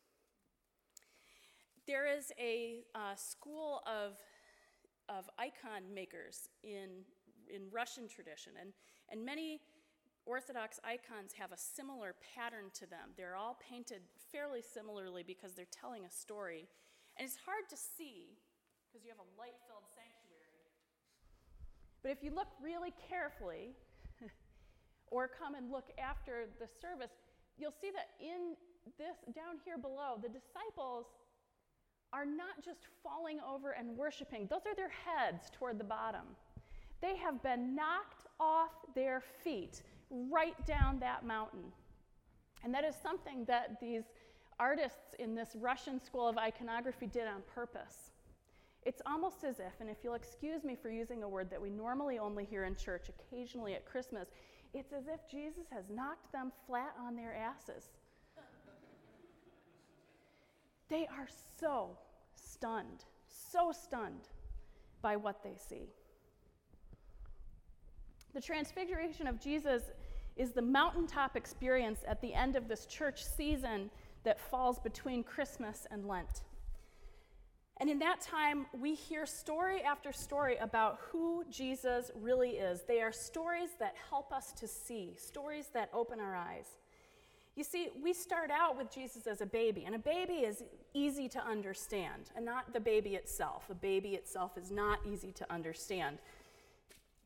There 1.87 2.07
is 2.07 2.33
a 2.39 2.83
uh, 2.95 3.15
school 3.15 3.81
of, 3.87 4.19
of 5.09 5.31
icon 5.39 5.95
makers 5.95 6.51
in, 6.63 7.05
in 7.49 7.63
Russian 7.73 8.09
tradition, 8.09 8.53
and, 8.61 8.73
and 9.11 9.25
many 9.25 9.61
Orthodox 10.29 10.79
icons 10.85 11.33
have 11.41 11.53
a 11.53 11.57
similar 11.57 12.15
pattern 12.37 12.69
to 12.77 12.85
them. 12.85 13.17
They're 13.17 13.35
all 13.35 13.57
painted 13.65 14.05
fairly 14.31 14.61
similarly 14.61 15.25
because 15.25 15.55
they're 15.57 15.73
telling 15.73 16.05
a 16.05 16.11
story. 16.13 16.69
And 17.17 17.25
it's 17.25 17.41
hard 17.49 17.65
to 17.73 17.77
see 17.77 18.37
because 18.85 19.09
you 19.09 19.11
have 19.11 19.25
a 19.25 19.31
light 19.41 19.57
filled 19.65 19.89
sanctuary. 19.89 20.69
But 22.05 22.13
if 22.13 22.21
you 22.21 22.31
look 22.31 22.53
really 22.61 22.93
carefully, 23.09 23.73
or 25.09 25.33
come 25.33 25.57
and 25.57 25.73
look 25.73 25.89
after 25.97 26.45
the 26.61 26.69
service, 26.69 27.17
you'll 27.57 27.75
see 27.81 27.89
that 27.91 28.13
in 28.21 28.53
this, 29.01 29.17
down 29.35 29.57
here 29.65 29.79
below, 29.79 30.21
the 30.21 30.29
disciples 30.29 31.07
are 32.13 32.25
not 32.29 32.61
just 32.63 32.85
falling 33.03 33.41
over 33.41 33.73
and 33.73 33.97
worshiping, 33.97 34.47
those 34.49 34.69
are 34.69 34.77
their 34.77 34.93
heads 34.93 35.49
toward 35.57 35.79
the 35.79 35.89
bottom. 35.89 36.37
They 37.01 37.17
have 37.17 37.43
been 37.43 37.75
knocked 37.75 38.29
off 38.39 38.73
their 38.95 39.23
feet 39.43 39.83
right 40.11 40.55
down 40.67 40.99
that 41.01 41.25
mountain. 41.25 41.73
And 42.65 42.75
that 42.75 42.85
is 42.85 42.95
something 43.03 43.45
that 43.45 43.81
these 43.81 44.05
artists 44.59 45.15
in 45.19 45.35
this 45.35 45.51
Russian 45.55 46.03
school 46.03 46.29
of 46.29 46.39
iconography 46.39 47.07
did 47.07 47.27
on 47.27 47.43
purpose. 47.55 48.11
It's 48.85 49.03
almost 49.07 49.45
as 49.45 49.59
if, 49.59 49.81
and 49.81 49.91
if 49.91 49.99
you'll 50.03 50.15
excuse 50.15 50.65
me 50.65 50.77
for 50.81 50.91
using 50.91 51.23
a 51.23 51.29
word 51.29 51.51
that 51.51 51.61
we 51.61 51.71
normally 51.71 52.19
only 52.19 52.45
hear 52.45 52.65
in 52.65 52.75
church, 52.75 53.09
occasionally 53.09 53.75
at 53.75 53.85
Christmas, 53.85 54.29
it's 54.75 54.93
as 54.93 55.09
if 55.09 55.21
Jesus 55.31 55.67
has 55.71 55.85
knocked 55.91 56.33
them 56.33 56.53
flat 56.67 56.95
on 57.01 57.17
their 57.17 57.35
asses. 57.35 57.85
they 60.89 61.07
are 61.07 61.29
so 61.61 61.99
stunned, 62.35 63.05
so 63.27 63.73
stunned 63.73 64.29
by 65.03 65.17
what 65.17 65.43
they 65.43 65.55
see. 65.57 65.89
The 68.35 68.41
transfiguration 68.41 69.27
of 69.27 69.41
Jesus 69.41 69.83
is 70.37 70.53
the 70.53 70.63
mountaintop 70.63 71.37
experience 71.37 72.01
at 72.07 72.21
the 72.21 72.33
end 72.35 72.57
of 72.57 72.69
this 72.69 72.87
church 72.87 73.25
season 73.25 73.91
that 74.25 74.39
falls 74.39 74.79
between 74.79 75.25
Christmas 75.25 75.87
and 75.91 76.07
Lent. 76.07 76.43
And 77.81 77.89
in 77.89 77.99
that 78.01 78.21
time, 78.21 78.67
we 78.79 78.95
hear 78.95 79.25
story 79.25 79.83
after 79.83 80.13
story 80.13 80.57
about 80.57 80.99
who 81.11 81.45
Jesus 81.49 82.11
really 82.21 82.51
is. 82.51 82.83
They 82.83 83.01
are 83.01 83.13
stories 83.13 83.71
that 83.79 83.95
help 84.11 84.33
us 84.33 84.53
to 84.55 84.67
see, 84.67 85.15
stories 85.17 85.69
that 85.75 85.89
open 85.95 86.19
our 86.19 86.35
eyes. 86.35 86.67
You 87.55 87.65
see, 87.65 87.89
we 88.01 88.13
start 88.13 88.51
out 88.51 88.77
with 88.77 88.93
Jesus 88.93 89.27
as 89.27 89.41
a 89.41 89.47
baby, 89.47 89.85
and 89.85 89.95
a 89.95 89.99
baby 89.99 90.45
is 90.45 90.63
easy 90.95 91.29
to 91.31 91.45
understand, 91.45 92.31
and 92.37 92.45
not 92.45 92.73
the 92.73 92.81
baby 92.81 93.15
itself. 93.15 93.65
A 93.71 93.75
baby 93.75 94.11
itself 94.11 94.57
is 94.57 94.71
not 94.71 95.01
easy 95.05 95.33
to 95.33 95.53
understand. 95.53 96.19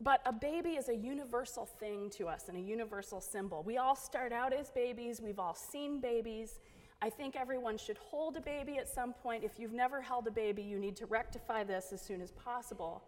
But 0.02 0.20
a 0.26 0.32
baby 0.32 0.70
is 0.70 0.88
a 0.88 0.96
universal 0.96 1.64
thing 1.64 2.10
to 2.16 2.26
us 2.26 2.48
and 2.48 2.56
a 2.56 2.60
universal 2.60 3.20
symbol. 3.20 3.62
We 3.62 3.78
all 3.78 3.94
start 3.94 4.32
out 4.32 4.52
as 4.52 4.68
babies, 4.70 5.20
we've 5.20 5.38
all 5.38 5.54
seen 5.54 6.00
babies. 6.00 6.58
I 7.00 7.08
think 7.08 7.36
everyone 7.36 7.78
should 7.78 7.98
hold 7.98 8.36
a 8.36 8.40
baby 8.40 8.78
at 8.78 8.88
some 8.88 9.12
point. 9.12 9.44
If 9.44 9.58
you've 9.58 9.72
never 9.72 10.00
held 10.00 10.26
a 10.26 10.30
baby, 10.32 10.62
you 10.62 10.78
need 10.78 10.96
to 10.96 11.06
rectify 11.06 11.62
this 11.62 11.92
as 11.92 12.00
soon 12.00 12.20
as 12.20 12.32
possible. 12.32 13.04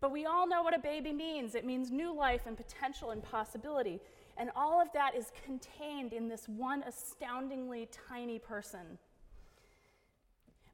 But 0.00 0.12
we 0.12 0.24
all 0.24 0.48
know 0.48 0.62
what 0.62 0.74
a 0.74 0.78
baby 0.78 1.12
means 1.12 1.56
it 1.56 1.64
means 1.64 1.90
new 1.90 2.14
life 2.14 2.42
and 2.46 2.56
potential 2.56 3.10
and 3.10 3.22
possibility. 3.22 4.00
And 4.36 4.50
all 4.54 4.80
of 4.80 4.88
that 4.94 5.16
is 5.16 5.32
contained 5.44 6.12
in 6.12 6.28
this 6.28 6.48
one 6.48 6.84
astoundingly 6.84 7.88
tiny 8.08 8.38
person. 8.38 8.98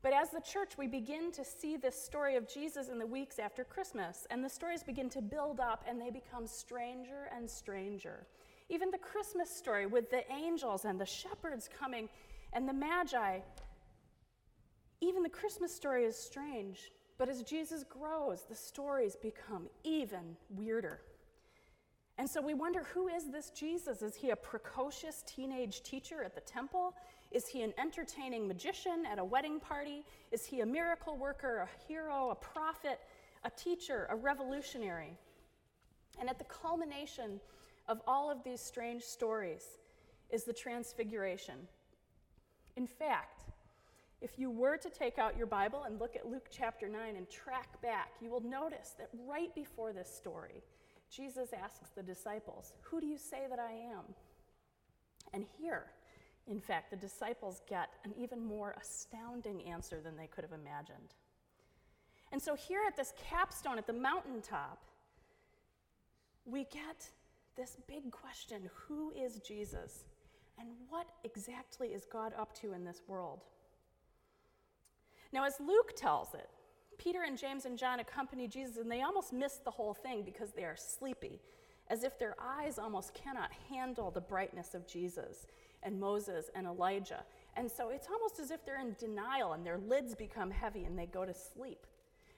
But 0.06 0.14
as 0.14 0.30
the 0.30 0.40
church, 0.40 0.78
we 0.78 0.86
begin 0.86 1.32
to 1.32 1.44
see 1.44 1.76
this 1.76 2.00
story 2.00 2.36
of 2.36 2.46
Jesus 2.46 2.90
in 2.90 2.98
the 3.00 3.06
weeks 3.06 3.40
after 3.40 3.64
Christmas, 3.64 4.24
and 4.30 4.44
the 4.44 4.48
stories 4.48 4.84
begin 4.84 5.10
to 5.10 5.20
build 5.20 5.58
up 5.58 5.84
and 5.88 6.00
they 6.00 6.10
become 6.10 6.46
stranger 6.46 7.28
and 7.36 7.50
stranger. 7.50 8.24
Even 8.68 8.92
the 8.92 8.98
Christmas 8.98 9.50
story 9.50 9.86
with 9.86 10.08
the 10.08 10.22
angels 10.30 10.84
and 10.84 11.00
the 11.00 11.04
shepherds 11.04 11.68
coming 11.76 12.08
and 12.52 12.68
the 12.68 12.72
Magi, 12.72 13.40
even 15.00 15.24
the 15.24 15.28
Christmas 15.28 15.74
story 15.74 16.04
is 16.04 16.16
strange. 16.16 16.92
But 17.18 17.28
as 17.28 17.42
Jesus 17.42 17.82
grows, 17.82 18.44
the 18.48 18.54
stories 18.54 19.16
become 19.16 19.66
even 19.82 20.36
weirder. 20.50 21.00
And 22.18 22.30
so 22.30 22.40
we 22.40 22.54
wonder 22.54 22.84
who 22.94 23.08
is 23.08 23.30
this 23.30 23.50
Jesus? 23.50 24.02
Is 24.02 24.14
he 24.14 24.30
a 24.30 24.36
precocious 24.36 25.24
teenage 25.26 25.82
teacher 25.82 26.22
at 26.22 26.36
the 26.36 26.40
temple? 26.42 26.94
Is 27.30 27.46
he 27.46 27.62
an 27.62 27.72
entertaining 27.78 28.46
magician 28.46 29.04
at 29.10 29.18
a 29.18 29.24
wedding 29.24 29.60
party? 29.60 30.04
Is 30.30 30.44
he 30.44 30.60
a 30.60 30.66
miracle 30.66 31.16
worker, 31.16 31.68
a 31.68 31.88
hero, 31.88 32.30
a 32.30 32.34
prophet, 32.34 33.00
a 33.44 33.50
teacher, 33.50 34.06
a 34.10 34.16
revolutionary? 34.16 35.18
And 36.18 36.28
at 36.28 36.38
the 36.38 36.44
culmination 36.44 37.40
of 37.88 38.00
all 38.06 38.30
of 38.30 38.42
these 38.44 38.60
strange 38.60 39.02
stories 39.02 39.64
is 40.30 40.44
the 40.44 40.52
transfiguration. 40.52 41.56
In 42.76 42.86
fact, 42.86 43.44
if 44.20 44.38
you 44.38 44.50
were 44.50 44.76
to 44.78 44.88
take 44.88 45.18
out 45.18 45.36
your 45.36 45.46
Bible 45.46 45.84
and 45.84 46.00
look 46.00 46.16
at 46.16 46.30
Luke 46.30 46.48
chapter 46.50 46.88
9 46.88 47.16
and 47.16 47.28
track 47.28 47.80
back, 47.82 48.12
you 48.20 48.30
will 48.30 48.40
notice 48.40 48.94
that 48.98 49.10
right 49.26 49.54
before 49.54 49.92
this 49.92 50.12
story, 50.12 50.62
Jesus 51.10 51.50
asks 51.52 51.90
the 51.94 52.02
disciples, 52.02 52.72
Who 52.82 53.00
do 53.00 53.06
you 53.06 53.18
say 53.18 53.42
that 53.48 53.58
I 53.58 53.72
am? 53.72 54.04
And 55.32 55.44
here, 55.58 55.86
in 56.48 56.60
fact, 56.60 56.90
the 56.90 56.96
disciples 56.96 57.60
get 57.68 57.90
an 58.04 58.12
even 58.16 58.44
more 58.44 58.74
astounding 58.80 59.64
answer 59.64 60.00
than 60.00 60.16
they 60.16 60.28
could 60.28 60.44
have 60.44 60.52
imagined. 60.52 61.14
And 62.32 62.40
so, 62.40 62.54
here 62.54 62.80
at 62.86 62.96
this 62.96 63.12
capstone 63.30 63.78
at 63.78 63.86
the 63.86 63.92
mountaintop, 63.92 64.82
we 66.44 66.64
get 66.64 67.10
this 67.56 67.76
big 67.88 68.10
question 68.10 68.70
Who 68.86 69.10
is 69.12 69.40
Jesus? 69.40 70.04
And 70.58 70.68
what 70.88 71.06
exactly 71.24 71.88
is 71.88 72.06
God 72.10 72.32
up 72.38 72.54
to 72.60 72.72
in 72.72 72.84
this 72.84 73.02
world? 73.06 73.44
Now, 75.32 75.44
as 75.44 75.60
Luke 75.60 75.92
tells 75.94 76.32
it, 76.34 76.48
Peter 76.96 77.24
and 77.26 77.36
James 77.36 77.66
and 77.66 77.76
John 77.76 78.00
accompany 78.00 78.48
Jesus, 78.48 78.78
and 78.78 78.90
they 78.90 79.02
almost 79.02 79.34
miss 79.34 79.56
the 79.56 79.70
whole 79.70 79.92
thing 79.92 80.22
because 80.22 80.52
they 80.52 80.64
are 80.64 80.76
sleepy, 80.76 81.40
as 81.88 82.04
if 82.04 82.18
their 82.18 82.34
eyes 82.40 82.78
almost 82.78 83.12
cannot 83.12 83.50
handle 83.68 84.10
the 84.10 84.20
brightness 84.20 84.72
of 84.72 84.86
Jesus 84.86 85.46
and 85.82 85.98
Moses 85.98 86.50
and 86.54 86.66
Elijah. 86.66 87.24
And 87.56 87.70
so 87.70 87.90
it's 87.90 88.08
almost 88.08 88.38
as 88.38 88.50
if 88.50 88.64
they're 88.64 88.80
in 88.80 88.94
denial 88.98 89.52
and 89.52 89.64
their 89.64 89.78
lids 89.78 90.14
become 90.14 90.50
heavy 90.50 90.84
and 90.84 90.98
they 90.98 91.06
go 91.06 91.24
to 91.24 91.34
sleep. 91.34 91.86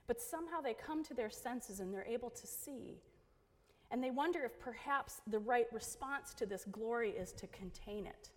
But 0.07 0.21
somehow 0.21 0.61
they 0.61 0.75
come 0.75 1.05
to 1.05 1.15
their 1.15 1.31
senses 1.31 1.81
and 1.81 1.93
they're 1.93 2.05
able 2.05 2.31
to 2.31 2.47
see. 2.47 3.01
And 3.91 4.03
they 4.03 4.11
wonder 4.11 4.41
if 4.45 4.61
perhaps 4.61 5.21
the 5.27 5.39
right 5.39 5.67
response 5.73 6.35
to 6.35 6.47
this 6.47 6.65
glory 6.71 7.11
is 7.11 7.33
to 7.33 7.47
contain 7.49 8.07
it. 8.07 8.31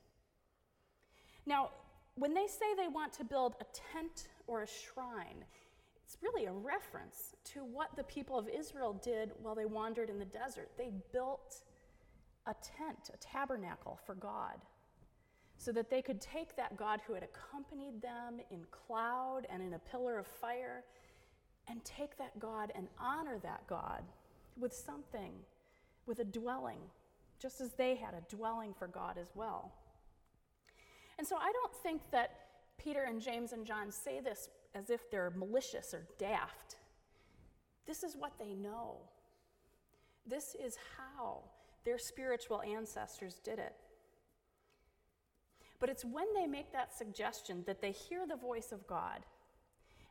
Now, 1.45 1.69
when 2.15 2.33
they 2.33 2.47
say 2.47 2.65
they 2.75 2.87
want 2.87 3.13
to 3.13 3.23
build 3.23 3.55
a 3.61 3.65
tent 3.93 4.27
or 4.47 4.63
a 4.63 4.67
shrine, 4.67 5.45
it's 6.03 6.17
really 6.21 6.45
a 6.45 6.51
reference 6.51 7.35
to 7.53 7.59
what 7.59 7.95
the 7.95 8.03
people 8.03 8.37
of 8.37 8.49
Israel 8.49 8.99
did 9.01 9.31
while 9.41 9.55
they 9.55 9.65
wandered 9.65 10.09
in 10.09 10.19
the 10.19 10.25
desert. 10.25 10.69
They 10.77 10.91
built 11.13 11.63
a 12.47 12.53
tent, 12.53 13.09
a 13.13 13.17
tabernacle 13.17 13.99
for 14.05 14.15
God, 14.15 14.57
so 15.61 15.71
that 15.71 15.91
they 15.91 16.01
could 16.01 16.19
take 16.19 16.55
that 16.55 16.75
God 16.75 17.01
who 17.05 17.13
had 17.13 17.21
accompanied 17.21 18.01
them 18.01 18.39
in 18.49 18.65
cloud 18.71 19.41
and 19.47 19.61
in 19.61 19.75
a 19.75 19.79
pillar 19.79 20.17
of 20.17 20.25
fire 20.25 20.83
and 21.69 21.85
take 21.85 22.17
that 22.17 22.39
God 22.39 22.71
and 22.73 22.87
honor 22.97 23.37
that 23.43 23.67
God 23.67 24.01
with 24.59 24.73
something, 24.73 25.33
with 26.07 26.17
a 26.17 26.23
dwelling, 26.23 26.79
just 27.39 27.61
as 27.61 27.73
they 27.73 27.93
had 27.93 28.15
a 28.15 28.35
dwelling 28.35 28.73
for 28.73 28.87
God 28.87 29.19
as 29.21 29.27
well. 29.35 29.71
And 31.19 31.27
so 31.27 31.35
I 31.35 31.51
don't 31.51 31.75
think 31.83 32.01
that 32.09 32.31
Peter 32.79 33.03
and 33.03 33.21
James 33.21 33.53
and 33.53 33.63
John 33.63 33.91
say 33.91 34.19
this 34.19 34.49
as 34.73 34.89
if 34.89 35.11
they're 35.11 35.31
malicious 35.35 35.93
or 35.93 36.07
daft. 36.17 36.77
This 37.85 38.01
is 38.01 38.15
what 38.17 38.31
they 38.39 38.55
know. 38.55 38.95
This 40.25 40.55
is 40.55 40.75
how 40.97 41.43
their 41.85 41.99
spiritual 41.99 42.63
ancestors 42.63 43.39
did 43.43 43.59
it. 43.59 43.75
But 45.81 45.89
it's 45.89 46.05
when 46.05 46.27
they 46.33 46.47
make 46.47 46.71
that 46.71 46.95
suggestion 46.97 47.63
that 47.67 47.81
they 47.81 47.91
hear 47.91 48.25
the 48.25 48.37
voice 48.37 48.71
of 48.71 48.87
God 48.87 49.25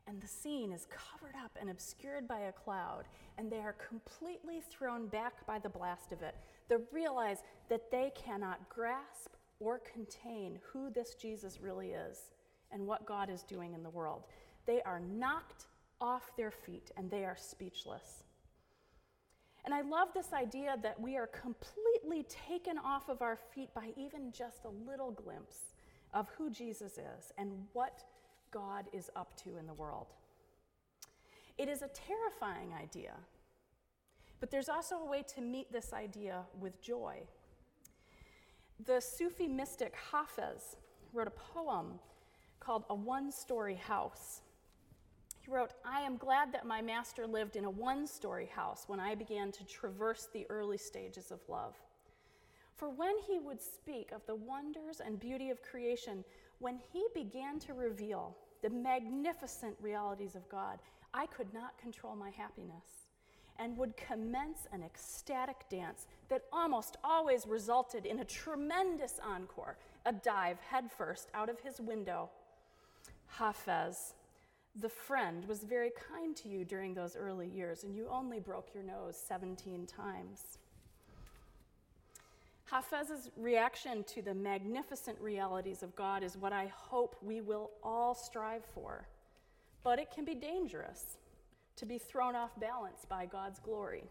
and 0.06 0.20
the 0.20 0.26
scene 0.26 0.72
is 0.72 0.86
covered 0.86 1.36
up 1.36 1.56
and 1.60 1.70
obscured 1.70 2.26
by 2.26 2.40
a 2.40 2.52
cloud, 2.52 3.04
and 3.38 3.50
they 3.50 3.60
are 3.60 3.76
completely 3.88 4.60
thrown 4.60 5.06
back 5.06 5.46
by 5.46 5.60
the 5.60 5.68
blast 5.68 6.10
of 6.10 6.20
it. 6.22 6.34
They 6.68 6.76
realize 6.90 7.38
that 7.68 7.92
they 7.92 8.10
cannot 8.16 8.68
grasp 8.68 9.36
or 9.60 9.78
contain 9.78 10.58
who 10.72 10.90
this 10.90 11.14
Jesus 11.14 11.60
really 11.60 11.90
is 11.90 12.32
and 12.72 12.86
what 12.86 13.06
God 13.06 13.30
is 13.30 13.44
doing 13.44 13.72
in 13.72 13.84
the 13.84 13.90
world. 13.90 14.24
They 14.66 14.82
are 14.82 15.00
knocked 15.00 15.66
off 16.00 16.36
their 16.36 16.50
feet 16.50 16.90
and 16.96 17.08
they 17.08 17.24
are 17.24 17.36
speechless. 17.38 18.24
And 19.64 19.74
I 19.74 19.82
love 19.82 20.08
this 20.14 20.32
idea 20.32 20.76
that 20.82 20.98
we 21.00 21.16
are 21.16 21.26
completely 21.26 22.24
taken 22.28 22.78
off 22.78 23.08
of 23.08 23.20
our 23.20 23.36
feet 23.36 23.72
by 23.74 23.90
even 23.96 24.32
just 24.32 24.64
a 24.64 24.90
little 24.90 25.10
glimpse 25.10 25.74
of 26.14 26.28
who 26.36 26.50
Jesus 26.50 26.92
is 26.92 27.32
and 27.36 27.52
what 27.72 28.04
God 28.50 28.86
is 28.92 29.10
up 29.16 29.36
to 29.44 29.58
in 29.58 29.66
the 29.66 29.74
world. 29.74 30.06
It 31.58 31.68
is 31.68 31.82
a 31.82 31.88
terrifying 31.88 32.72
idea, 32.72 33.12
but 34.40 34.50
there's 34.50 34.70
also 34.70 34.96
a 34.96 35.04
way 35.04 35.22
to 35.34 35.42
meet 35.42 35.70
this 35.70 35.92
idea 35.92 36.44
with 36.58 36.80
joy. 36.80 37.18
The 38.86 39.00
Sufi 39.00 39.46
mystic 39.46 39.94
Hafez 40.10 40.76
wrote 41.12 41.26
a 41.26 41.30
poem 41.30 41.98
called 42.60 42.84
A 42.88 42.94
One 42.94 43.30
Story 43.30 43.74
House 43.74 44.40
wrote, 45.50 45.72
I 45.84 46.00
am 46.00 46.16
glad 46.16 46.52
that 46.52 46.66
my 46.66 46.80
master 46.80 47.26
lived 47.26 47.56
in 47.56 47.64
a 47.64 47.70
one 47.70 48.06
story 48.06 48.46
house 48.46 48.84
when 48.86 49.00
I 49.00 49.14
began 49.14 49.52
to 49.52 49.64
traverse 49.64 50.28
the 50.32 50.46
early 50.48 50.78
stages 50.78 51.30
of 51.30 51.40
love. 51.48 51.74
For 52.76 52.88
when 52.88 53.18
he 53.26 53.38
would 53.38 53.60
speak 53.60 54.12
of 54.12 54.24
the 54.26 54.36
wonders 54.36 55.00
and 55.04 55.20
beauty 55.20 55.50
of 55.50 55.62
creation, 55.62 56.24
when 56.60 56.78
he 56.92 57.04
began 57.14 57.58
to 57.60 57.74
reveal 57.74 58.36
the 58.62 58.70
magnificent 58.70 59.76
realities 59.80 60.34
of 60.34 60.48
God, 60.48 60.78
I 61.12 61.26
could 61.26 61.52
not 61.52 61.78
control 61.78 62.14
my 62.14 62.30
happiness 62.30 63.08
and 63.58 63.76
would 63.76 63.96
commence 63.96 64.66
an 64.72 64.82
ecstatic 64.82 65.68
dance 65.68 66.06
that 66.28 66.44
almost 66.52 66.96
always 67.04 67.46
resulted 67.46 68.06
in 68.06 68.20
a 68.20 68.24
tremendous 68.24 69.20
encore, 69.22 69.76
a 70.06 70.12
dive 70.12 70.58
headfirst 70.60 71.28
out 71.34 71.50
of 71.50 71.60
his 71.60 71.80
window. 71.80 72.30
Hafez, 73.38 74.14
the 74.80 74.88
friend, 74.88 75.46
was 75.46 75.60
very 75.60 75.90
kind 75.90 76.34
to 76.36 76.48
you 76.48 76.64
during 76.64 76.94
those 76.94 77.16
early 77.16 77.46
years, 77.46 77.84
and 77.84 77.94
you 77.94 78.08
only 78.10 78.40
broke 78.40 78.74
your 78.74 78.82
nose 78.82 79.16
17 79.16 79.86
times. 79.86 80.58
Hafez's 82.70 83.30
reaction 83.36 84.04
to 84.04 84.22
the 84.22 84.32
magnificent 84.32 85.20
realities 85.20 85.82
of 85.82 85.96
God 85.96 86.22
is 86.22 86.36
what 86.36 86.52
I 86.52 86.70
hope 86.72 87.16
we 87.20 87.40
will 87.40 87.70
all 87.82 88.14
strive 88.14 88.64
for. 88.64 89.08
But 89.82 89.98
it 89.98 90.12
can 90.12 90.24
be 90.24 90.34
dangerous 90.34 91.16
to 91.76 91.86
be 91.86 91.98
thrown 91.98 92.36
off 92.36 92.58
balance 92.60 93.04
by 93.08 93.26
God's 93.26 93.58
glory. 93.58 94.04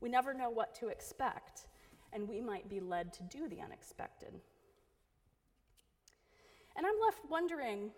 We 0.00 0.08
never 0.08 0.34
know 0.34 0.50
what 0.50 0.74
to 0.76 0.88
expect, 0.88 1.68
and 2.12 2.28
we 2.28 2.40
might 2.40 2.68
be 2.68 2.80
led 2.80 3.12
to 3.14 3.22
do 3.22 3.48
the 3.48 3.60
unexpected. 3.60 4.34
And 6.76 6.86
I'm 6.86 7.00
left 7.00 7.20
wondering 7.30 7.90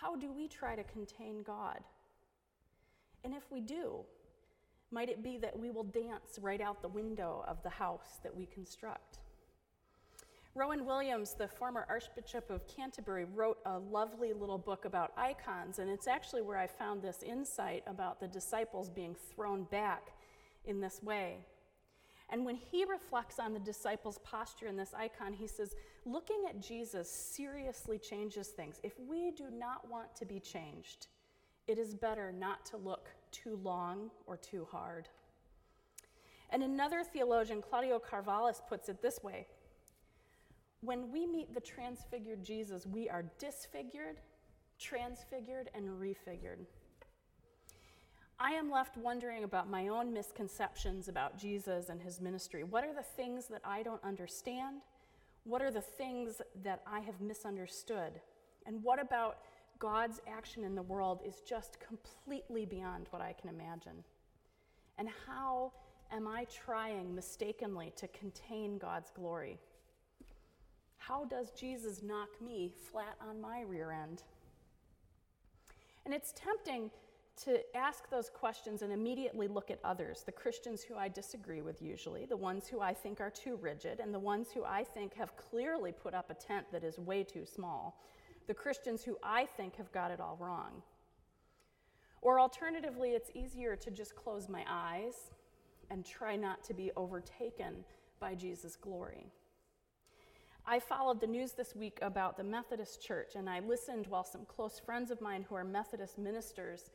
how 0.00 0.16
do 0.16 0.32
we 0.32 0.48
try 0.48 0.74
to 0.74 0.84
contain 0.84 1.42
God? 1.42 1.80
And 3.24 3.34
if 3.34 3.50
we 3.50 3.60
do, 3.60 4.00
might 4.90 5.10
it 5.10 5.22
be 5.22 5.36
that 5.38 5.58
we 5.58 5.70
will 5.70 5.84
dance 5.84 6.38
right 6.40 6.60
out 6.60 6.80
the 6.80 6.88
window 6.88 7.44
of 7.46 7.62
the 7.62 7.70
house 7.70 8.18
that 8.22 8.34
we 8.34 8.46
construct? 8.46 9.18
Rowan 10.54 10.84
Williams, 10.84 11.34
the 11.34 11.46
former 11.46 11.86
Archbishop 11.88 12.50
of 12.50 12.66
Canterbury, 12.66 13.24
wrote 13.24 13.58
a 13.66 13.78
lovely 13.78 14.32
little 14.32 14.58
book 14.58 14.84
about 14.84 15.12
icons, 15.16 15.78
and 15.78 15.88
it's 15.88 16.08
actually 16.08 16.42
where 16.42 16.58
I 16.58 16.66
found 16.66 17.02
this 17.02 17.22
insight 17.22 17.84
about 17.86 18.18
the 18.20 18.26
disciples 18.26 18.90
being 18.90 19.14
thrown 19.14 19.64
back 19.64 20.08
in 20.64 20.80
this 20.80 21.00
way. 21.02 21.44
And 22.30 22.44
when 22.44 22.54
he 22.54 22.84
reflects 22.84 23.38
on 23.38 23.52
the 23.52 23.58
disciples' 23.58 24.18
posture 24.18 24.68
in 24.68 24.76
this 24.76 24.94
icon, 24.94 25.32
he 25.32 25.46
says, 25.46 25.74
Looking 26.06 26.44
at 26.48 26.60
Jesus 26.60 27.10
seriously 27.10 27.98
changes 27.98 28.48
things. 28.48 28.80
If 28.82 28.92
we 29.00 29.32
do 29.32 29.50
not 29.50 29.90
want 29.90 30.14
to 30.16 30.24
be 30.24 30.38
changed, 30.38 31.08
it 31.66 31.78
is 31.78 31.94
better 31.94 32.32
not 32.32 32.64
to 32.66 32.76
look 32.76 33.08
too 33.32 33.58
long 33.62 34.10
or 34.26 34.36
too 34.36 34.66
hard. 34.70 35.08
And 36.50 36.62
another 36.62 37.02
theologian, 37.04 37.62
Claudio 37.62 38.00
Carvalhaes, 38.00 38.60
puts 38.68 38.88
it 38.88 39.02
this 39.02 39.22
way 39.22 39.46
When 40.82 41.10
we 41.10 41.26
meet 41.26 41.52
the 41.52 41.60
transfigured 41.60 42.44
Jesus, 42.44 42.86
we 42.86 43.08
are 43.08 43.24
disfigured, 43.38 44.20
transfigured, 44.78 45.70
and 45.74 45.88
refigured. 45.88 46.66
I 48.42 48.52
am 48.52 48.70
left 48.70 48.96
wondering 48.96 49.44
about 49.44 49.68
my 49.68 49.88
own 49.88 50.14
misconceptions 50.14 51.08
about 51.08 51.36
Jesus 51.36 51.90
and 51.90 52.00
his 52.00 52.22
ministry. 52.22 52.64
What 52.64 52.84
are 52.84 52.94
the 52.94 53.02
things 53.02 53.46
that 53.48 53.60
I 53.66 53.82
don't 53.82 54.02
understand? 54.02 54.80
What 55.44 55.60
are 55.60 55.70
the 55.70 55.82
things 55.82 56.40
that 56.62 56.80
I 56.86 57.00
have 57.00 57.20
misunderstood? 57.20 58.18
And 58.64 58.82
what 58.82 58.98
about 58.98 59.40
God's 59.78 60.20
action 60.26 60.64
in 60.64 60.74
the 60.74 60.82
world 60.82 61.20
is 61.26 61.42
just 61.46 61.78
completely 61.80 62.64
beyond 62.64 63.08
what 63.10 63.20
I 63.20 63.34
can 63.38 63.50
imagine. 63.50 64.04
And 64.96 65.08
how 65.26 65.72
am 66.10 66.26
I 66.26 66.44
trying 66.44 67.14
mistakenly 67.14 67.92
to 67.96 68.08
contain 68.08 68.78
God's 68.78 69.10
glory? 69.10 69.58
How 70.96 71.26
does 71.26 71.50
Jesus 71.50 72.02
knock 72.02 72.28
me 72.42 72.72
flat 72.90 73.16
on 73.20 73.38
my 73.38 73.62
rear 73.62 73.90
end? 73.90 74.22
And 76.06 76.14
it's 76.14 76.32
tempting 76.32 76.90
to 77.44 77.60
ask 77.76 78.10
those 78.10 78.28
questions 78.28 78.82
and 78.82 78.92
immediately 78.92 79.48
look 79.48 79.70
at 79.70 79.78
others, 79.82 80.22
the 80.24 80.32
Christians 80.32 80.82
who 80.82 80.96
I 80.96 81.08
disagree 81.08 81.62
with 81.62 81.80
usually, 81.80 82.26
the 82.26 82.36
ones 82.36 82.68
who 82.68 82.80
I 82.80 82.92
think 82.92 83.20
are 83.20 83.30
too 83.30 83.56
rigid, 83.56 84.00
and 84.00 84.12
the 84.12 84.18
ones 84.18 84.48
who 84.52 84.64
I 84.64 84.84
think 84.84 85.14
have 85.14 85.36
clearly 85.36 85.92
put 85.92 86.14
up 86.14 86.30
a 86.30 86.34
tent 86.34 86.66
that 86.72 86.84
is 86.84 86.98
way 86.98 87.24
too 87.24 87.46
small 87.46 87.98
the 88.46 88.54
Christians 88.54 89.04
who 89.04 89.16
I 89.22 89.46
think 89.46 89.76
have 89.76 89.92
got 89.92 90.10
it 90.10 90.18
all 90.18 90.36
wrong. 90.40 90.82
Or 92.20 92.40
alternatively, 92.40 93.10
it's 93.10 93.30
easier 93.32 93.76
to 93.76 93.92
just 93.92 94.16
close 94.16 94.48
my 94.48 94.64
eyes 94.68 95.30
and 95.88 96.04
try 96.04 96.34
not 96.34 96.64
to 96.64 96.74
be 96.74 96.90
overtaken 96.96 97.84
by 98.18 98.34
Jesus' 98.34 98.74
glory. 98.74 99.26
I 100.66 100.78
followed 100.78 101.20
the 101.20 101.26
news 101.26 101.52
this 101.52 101.74
week 101.74 101.98
about 102.02 102.36
the 102.36 102.44
Methodist 102.44 103.00
Church, 103.02 103.34
and 103.34 103.48
I 103.48 103.60
listened 103.60 104.06
while 104.08 104.24
some 104.24 104.44
close 104.44 104.78
friends 104.78 105.10
of 105.10 105.20
mine 105.20 105.46
who 105.48 105.54
are 105.54 105.64
Methodist 105.64 106.18
ministers 106.18 106.90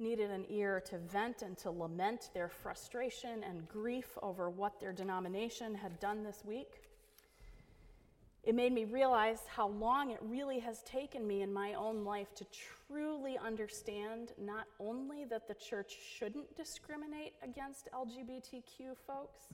needed 0.00 0.30
an 0.30 0.46
ear 0.48 0.82
to 0.86 0.98
vent 0.98 1.42
and 1.42 1.56
to 1.58 1.70
lament 1.70 2.30
their 2.34 2.48
frustration 2.48 3.44
and 3.44 3.68
grief 3.68 4.18
over 4.22 4.50
what 4.50 4.80
their 4.80 4.92
denomination 4.92 5.74
had 5.74 6.00
done 6.00 6.22
this 6.24 6.42
week. 6.44 6.82
It 8.42 8.54
made 8.54 8.72
me 8.72 8.86
realize 8.86 9.40
how 9.46 9.68
long 9.68 10.10
it 10.10 10.18
really 10.22 10.60
has 10.60 10.82
taken 10.82 11.26
me 11.26 11.42
in 11.42 11.52
my 11.52 11.74
own 11.74 12.04
life 12.04 12.34
to 12.36 12.46
truly 12.88 13.36
understand 13.36 14.32
not 14.38 14.64
only 14.78 15.26
that 15.26 15.46
the 15.46 15.54
church 15.54 15.94
shouldn't 16.16 16.56
discriminate 16.56 17.34
against 17.42 17.90
LGBTQ 17.92 18.96
folks, 19.06 19.48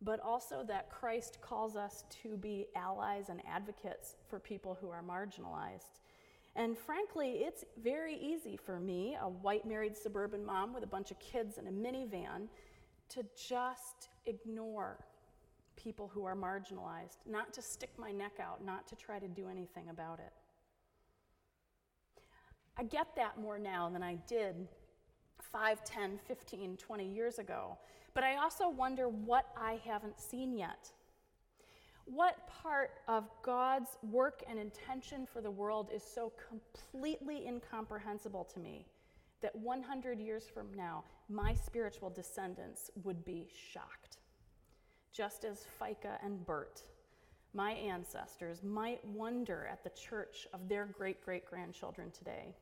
but 0.00 0.18
also 0.20 0.64
that 0.66 0.88
Christ 0.88 1.38
calls 1.42 1.76
us 1.76 2.04
to 2.22 2.38
be 2.38 2.68
allies 2.74 3.28
and 3.28 3.42
advocates 3.46 4.16
for 4.28 4.38
people 4.38 4.78
who 4.80 4.88
are 4.88 5.02
marginalized. 5.02 5.99
And 6.56 6.76
frankly, 6.76 7.42
it's 7.44 7.64
very 7.82 8.16
easy 8.16 8.56
for 8.56 8.80
me, 8.80 9.16
a 9.20 9.28
white 9.28 9.66
married 9.66 9.96
suburban 9.96 10.44
mom 10.44 10.74
with 10.74 10.82
a 10.82 10.86
bunch 10.86 11.10
of 11.10 11.18
kids 11.18 11.58
in 11.58 11.66
a 11.66 11.70
minivan, 11.70 12.48
to 13.10 13.24
just 13.36 14.08
ignore 14.26 15.04
people 15.76 16.10
who 16.12 16.24
are 16.24 16.36
marginalized, 16.36 17.18
not 17.26 17.52
to 17.54 17.62
stick 17.62 17.90
my 17.98 18.12
neck 18.12 18.32
out, 18.40 18.64
not 18.64 18.86
to 18.88 18.96
try 18.96 19.18
to 19.18 19.28
do 19.28 19.48
anything 19.48 19.88
about 19.88 20.18
it. 20.18 20.32
I 22.76 22.84
get 22.84 23.14
that 23.16 23.38
more 23.38 23.58
now 23.58 23.88
than 23.88 24.02
I 24.02 24.14
did 24.26 24.68
5, 25.40 25.84
10, 25.84 26.18
15, 26.26 26.76
20 26.76 27.04
years 27.04 27.38
ago. 27.38 27.78
But 28.14 28.24
I 28.24 28.36
also 28.36 28.68
wonder 28.68 29.08
what 29.08 29.46
I 29.56 29.80
haven't 29.84 30.20
seen 30.20 30.56
yet. 30.56 30.90
What 32.12 32.48
part 32.48 32.90
of 33.06 33.28
God's 33.42 33.90
work 34.02 34.42
and 34.48 34.58
intention 34.58 35.26
for 35.32 35.40
the 35.40 35.50
world 35.50 35.90
is 35.94 36.02
so 36.02 36.32
completely 36.48 37.46
incomprehensible 37.46 38.44
to 38.52 38.58
me 38.58 38.86
that 39.40 39.54
100 39.54 40.18
years 40.18 40.44
from 40.52 40.66
now, 40.74 41.04
my 41.28 41.54
spiritual 41.54 42.10
descendants 42.10 42.90
would 43.04 43.24
be 43.24 43.48
shocked? 43.72 44.18
just 45.12 45.44
as 45.44 45.64
Fika 45.78 46.18
and 46.22 46.44
Bert, 46.46 46.82
my 47.52 47.72
ancestors, 47.72 48.62
might 48.62 49.04
wonder 49.04 49.68
at 49.70 49.82
the 49.82 49.90
church 49.90 50.46
of 50.54 50.68
their 50.68 50.86
great 50.86 51.24
great 51.24 51.44
grandchildren 51.44 52.10
today. 52.10 52.54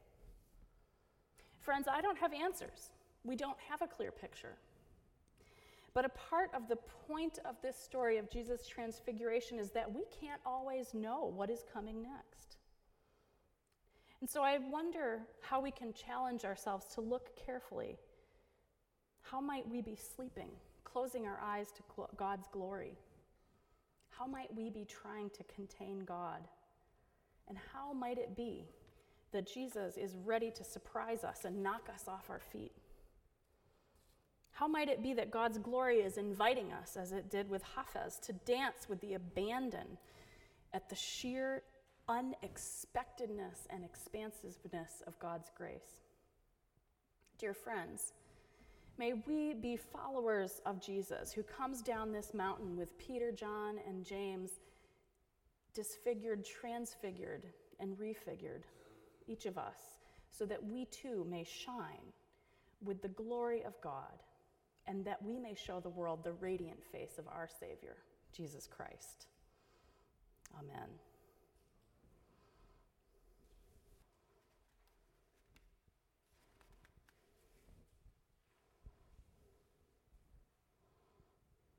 Friends, 1.61 1.87
I 1.91 2.01
don't 2.01 2.19
have 2.19 2.33
answers. 2.33 2.91
We 3.25 3.37
don't 3.37 3.59
have 3.69 3.83
a 3.83 3.87
clear 3.87 4.11
picture. 4.11 4.57
But 5.99 6.05
a 6.05 6.11
part 6.11 6.51
of 6.55 6.69
the 6.69 6.77
point 7.09 7.41
of 7.45 7.57
this 7.61 7.77
story 7.77 8.19
of 8.19 8.31
Jesus' 8.31 8.69
transfiguration 8.69 9.59
is 9.59 9.73
that 9.73 9.93
we 9.93 10.05
can't 10.21 10.41
always 10.47 10.95
know 10.95 11.33
what 11.35 11.51
is 11.51 11.65
coming 11.73 12.01
next. 12.01 12.59
And 14.21 14.31
so 14.31 14.45
I 14.45 14.59
wonder 14.59 15.23
how 15.41 15.61
we 15.61 15.73
can 15.73 15.93
challenge 15.93 16.45
ourselves 16.45 16.87
to 16.95 17.01
look 17.01 17.37
carefully. 17.45 17.99
How 19.23 19.41
might 19.41 19.69
we 19.69 19.83
be 19.83 19.97
sleeping? 19.97 20.51
closing 20.85 21.27
our 21.27 21.41
eyes 21.43 21.73
to 21.73 21.83
God's 22.17 22.47
glory? 22.53 22.97
How 24.11 24.29
might 24.29 24.55
we 24.57 24.71
be 24.71 24.85
trying 24.85 25.31
to 25.31 25.43
contain 25.53 26.05
God? 26.05 26.47
And 27.49 27.59
how 27.73 27.93
might 27.93 28.19
it 28.19 28.37
be 28.37 28.69
that 29.33 29.53
Jesus 29.53 29.97
is 29.97 30.15
ready 30.25 30.53
to 30.53 30.63
surprise 30.63 31.25
us 31.25 31.45
and 31.45 31.61
knock 31.61 31.89
us 31.93 32.05
off 32.07 32.31
our 32.31 32.41
feet? 32.53 32.73
How 34.59 34.67
might 34.67 34.89
it 34.89 35.05
be 35.05 35.15
that 35.15 35.31
God's 35.31 35.59
glory 35.59 35.99
is 35.99 36.19
inviting 36.19 36.73
us, 36.73 36.97
as 36.97 37.13
it 37.13 37.31
did 37.31 37.49
with 37.49 37.63
Hafez, 37.77 38.19
to 38.23 38.33
dance 38.33 38.89
with 38.89 39.01
the 39.01 39.15
abandon 39.15 39.99
at 40.73 40.89
the 40.89 40.97
sheer 40.97 41.63
unexpectedness 42.09 43.69
and 43.71 43.85
expansiveness 43.85 45.03
of 45.07 45.17
God's 45.21 45.49
grace? 45.57 46.01
Dear 47.39 47.55
friends, 47.55 48.15
May 48.99 49.13
we 49.29 49.55
be 49.55 49.77
followers 49.77 50.61
of 50.67 50.81
Jesus 50.81 51.33
who 51.33 51.45
comes 51.45 51.83
down 51.83 52.11
this 52.11 52.35
mountain 52.35 52.77
with 52.77 52.99
Peter, 52.99 53.31
John, 53.31 53.77
and 53.87 54.05
James, 54.05 54.51
disfigured, 55.73 56.45
transfigured, 56.45 57.45
and 57.79 57.97
refigured, 57.97 58.65
each 59.29 59.47
of 59.47 59.57
us, 59.57 59.79
so 60.33 60.45
that 60.47 60.65
we 60.65 60.87
too 60.87 61.25
may 61.31 61.45
shine 61.45 62.13
with 62.85 63.01
the 63.03 63.09
glory 63.09 63.63
of 63.63 63.81
God, 63.81 64.21
and 64.89 65.05
that 65.05 65.23
we 65.23 65.39
may 65.39 65.55
show 65.55 65.81
the 65.81 65.89
world 65.89 66.25
the 66.25 66.33
radiant 66.33 66.83
face 66.91 67.19
of 67.19 67.29
our 67.29 67.49
Savior, 67.61 67.97
Jesus 68.33 68.67
Christ. 68.67 69.27
Amen. 70.59 70.89